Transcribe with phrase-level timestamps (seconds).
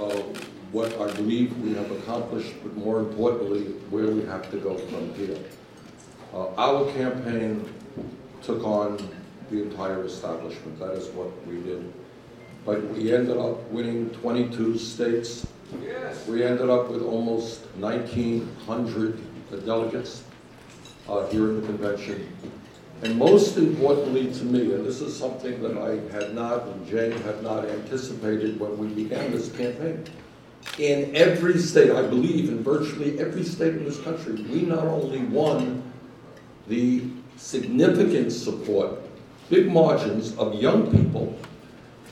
[0.00, 0.22] uh,
[0.72, 5.14] what I believe we have accomplished, but more importantly, where we have to go from
[5.14, 5.38] here.
[6.34, 7.64] Uh, Our campaign
[8.42, 8.98] took on
[9.50, 11.92] the entire establishment, that is what we did.
[12.66, 15.46] But we ended up winning 22 states.
[16.28, 20.22] We ended up with almost 1,900 delegates
[21.08, 22.28] uh, here in the convention.
[23.02, 27.12] And most importantly to me, and this is something that I had not, and Jane
[27.22, 30.04] had not anticipated when we began this campaign,
[30.78, 35.20] in every state, I believe in virtually every state in this country, we not only
[35.20, 35.82] won
[36.66, 37.04] the
[37.36, 39.00] significant support,
[39.48, 41.38] big margins of young people,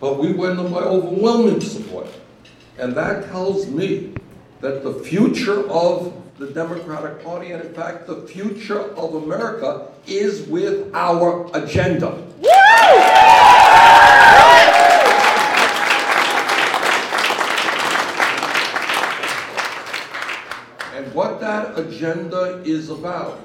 [0.00, 2.06] but we won them by overwhelming support.
[2.78, 4.14] And that tells me
[4.60, 10.42] that the future of the Democratic Party, and in fact, the future of America, is
[10.48, 12.12] with our agenda.
[20.94, 23.40] And what that agenda is about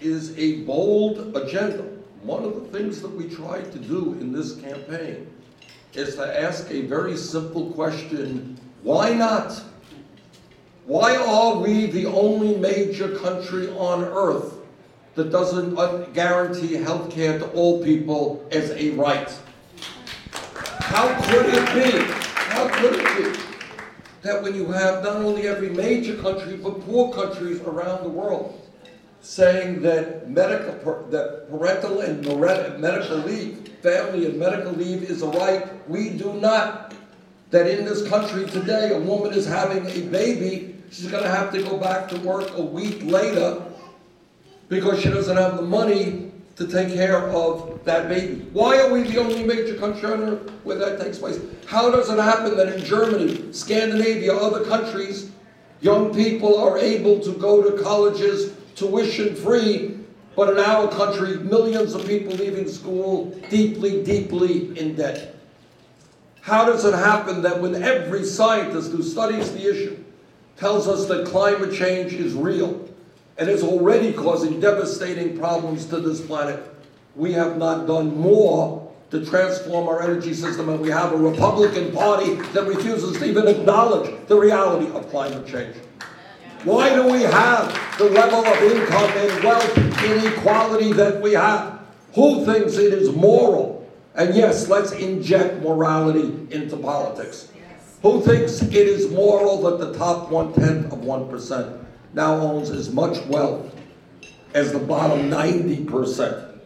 [0.00, 1.84] is a bold agenda.
[2.22, 5.28] One of the things that we tried to do in this campaign
[5.94, 9.62] is to ask a very simple question why not?
[10.84, 14.56] Why are we the only major country on earth
[15.14, 19.30] that doesn't uh, guarantee health care to all people as a right?
[20.32, 22.12] How could it be?
[22.52, 23.42] How could it be
[24.22, 28.58] that when you have not only every major country but poor countries around the world
[29.20, 30.74] saying that medical
[31.10, 32.24] that parental and
[32.80, 36.94] medical leave, family and medical leave is a right, we do not.
[37.50, 41.50] That in this country today, a woman is having a baby, she's going to have
[41.50, 43.62] to go back to work a week later
[44.68, 48.46] because she doesn't have the money to take care of that baby.
[48.52, 51.40] Why are we the only major country on earth where that takes place?
[51.66, 55.30] How does it happen that in Germany, Scandinavia, other countries,
[55.80, 59.98] young people are able to go to colleges tuition free,
[60.36, 65.36] but in our country, millions of people leaving school deeply, deeply in debt?
[66.42, 70.02] How does it happen that when every scientist who studies the issue
[70.56, 72.88] tells us that climate change is real
[73.38, 76.62] and is already causing devastating problems to this planet,
[77.16, 81.92] we have not done more to transform our energy system, and we have a Republican
[81.92, 85.76] Party that refuses to even acknowledge the reality of climate change.
[86.64, 91.80] Why do we have the level of income and wealth inequality that we have?
[92.14, 93.90] Who thinks it is moral?
[94.14, 97.48] And yes, let's inject morality into politics.
[98.02, 102.92] Who thinks it is moral that the top one tenth of 1% now owns as
[102.92, 103.72] much wealth
[104.54, 106.58] as the bottom 90%?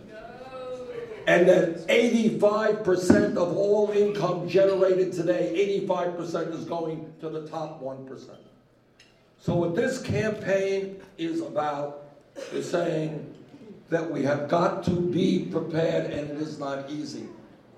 [1.27, 8.31] And that 85% of all income generated today, 85% is going to the top 1%.
[9.39, 12.05] So what this campaign is about
[12.53, 13.35] is saying
[13.91, 17.27] that we have got to be prepared, and it is not easy,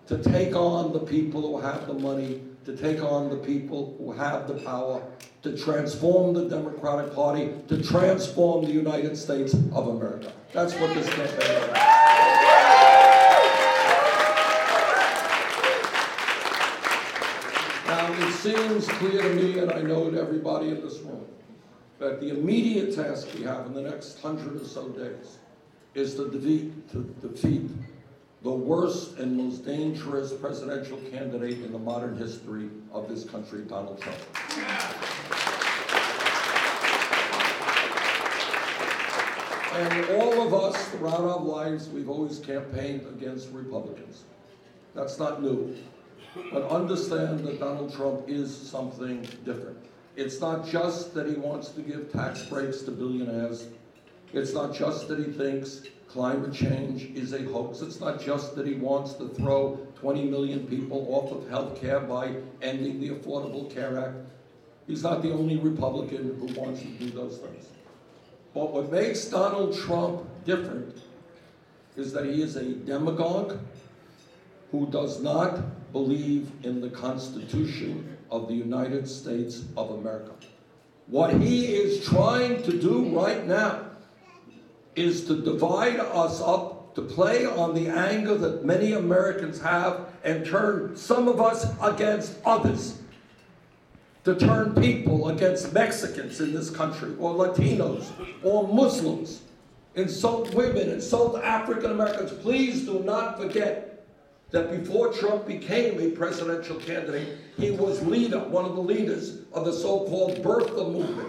[0.06, 4.12] to take on the people who have the money, to take on the people who
[4.12, 5.02] have the power,
[5.40, 10.30] to transform the Democratic Party, to transform the United States of America.
[10.52, 11.72] That's what this campaign is.
[17.86, 21.24] Now, it seems clear to me, and I know to everybody in this room,
[21.98, 25.38] that the immediate task we have in the next hundred or so days
[25.94, 27.70] is to defeat, to defeat
[28.42, 34.00] the worst and most dangerous presidential candidate in the modern history of this country, Donald
[34.00, 34.18] Trump.
[39.74, 44.24] And all of us throughout our lives, we've always campaigned against Republicans.
[44.94, 45.76] That's not new.
[46.52, 49.78] But understand that Donald Trump is something different.
[50.16, 53.68] It's not just that he wants to give tax breaks to billionaires.
[54.32, 57.80] It's not just that he thinks climate change is a hoax.
[57.80, 62.00] It's not just that he wants to throw 20 million people off of health care
[62.00, 64.16] by ending the Affordable Care Act.
[64.86, 67.66] He's not the only Republican who wants to do those things.
[68.54, 71.02] But what makes Donald Trump different
[71.96, 73.58] is that he is a demagogue
[74.70, 80.32] who does not believe in the Constitution of the United States of America.
[81.06, 83.87] What he is trying to do right now
[84.98, 90.44] is to divide us up, to play on the anger that many Americans have, and
[90.44, 92.98] turn some of us against others.
[94.24, 98.10] To turn people against Mexicans in this country, or Latinos,
[98.42, 99.42] or Muslims,
[99.94, 102.32] insult women, insult African Americans.
[102.42, 104.04] Please do not forget
[104.50, 109.64] that before Trump became a presidential candidate, he was leader, one of the leaders of
[109.64, 111.28] the so-called birther movement.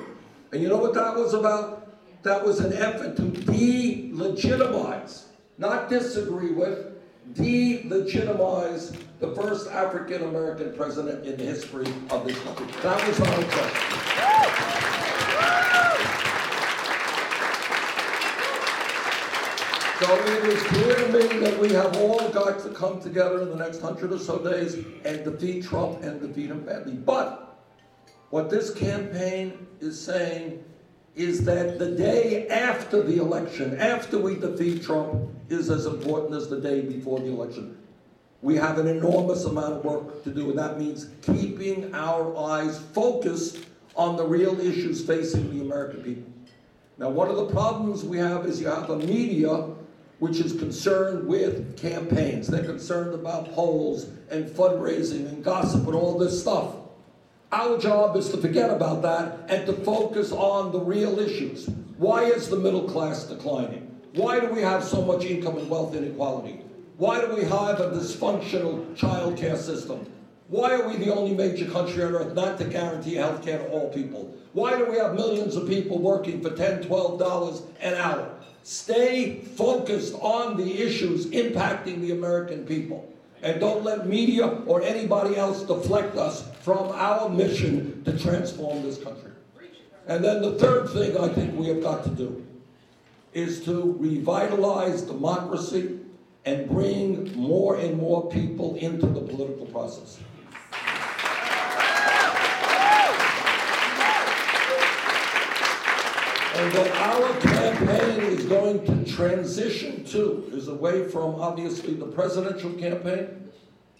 [0.51, 1.88] And you know what that was about?
[2.23, 5.27] That was an effort to delegitimize,
[5.57, 6.87] not disagree with,
[7.33, 12.67] delegitimize the first African American president in the history of this country.
[12.81, 14.09] That was our objective.
[19.99, 23.49] So it is clear to me that we have all got to come together in
[23.49, 24.75] the next hundred or so days
[25.05, 26.93] and defeat Trump and defeat him badly.
[26.93, 27.59] But
[28.29, 30.63] what this campaign is saying
[31.19, 36.49] is that the day after the election, after we defeat Trump, is as important as
[36.49, 37.77] the day before the election.
[38.41, 42.79] We have an enormous amount of work to do, and that means keeping our eyes
[42.93, 46.31] focused on the real issues facing the American people.
[46.97, 49.67] Now, one of the problems we have is you have a media
[50.19, 52.47] which is concerned with campaigns.
[52.47, 56.75] They're concerned about polls and fundraising and gossip and all this stuff.
[57.51, 61.67] Our job is to forget about that and to focus on the real issues.
[61.97, 63.89] Why is the middle class declining?
[64.13, 66.61] Why do we have so much income and wealth inequality?
[66.97, 70.05] Why do we have a dysfunctional child care system?
[70.49, 73.67] Why are we the only major country on earth not to guarantee health care to
[73.69, 74.31] all people?
[74.53, 78.29] Why do we have millions of people working for $10, $12 an hour?
[78.61, 83.11] Stay focused on the issues impacting the American people.
[83.41, 89.01] And don't let media or anybody else deflect us from our mission to transform this
[89.01, 89.31] country.
[90.07, 92.45] And then the third thing I think we have got to do
[93.33, 95.99] is to revitalize democracy
[96.45, 100.19] and bring more and more people into the political process.
[106.59, 113.49] And our campaign is going to transition to is away from obviously the presidential campaign.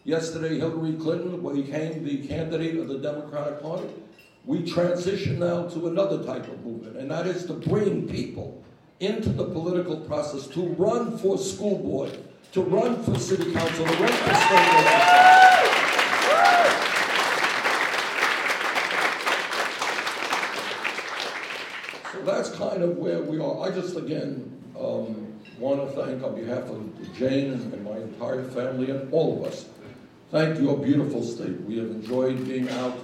[0.03, 3.87] Yesterday, Hillary Clinton became the candidate of the Democratic Party.
[4.43, 8.61] We transition now to another type of movement, and that is to bring people
[8.99, 12.17] into the political process to run for school board,
[12.51, 15.29] to run for city council, to run for state legislature.
[22.11, 23.61] So that's kind of where we are.
[23.67, 25.27] I just, again, um,
[25.57, 29.65] want to thank on behalf of Jane and my entire family and all of us,
[30.31, 31.59] thank your beautiful state.
[31.61, 32.97] We have enjoyed being out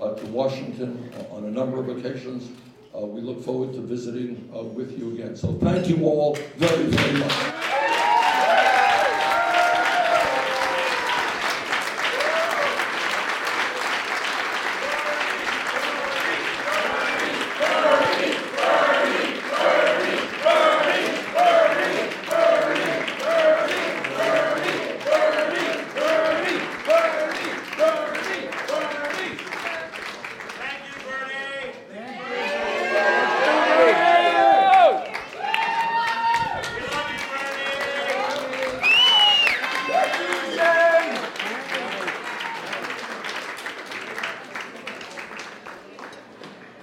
[0.00, 2.50] uh, to Washington uh, on a number of occasions.
[2.94, 5.34] Uh, We look forward to visiting uh, with you again.
[5.36, 7.73] So thank you all very, very much.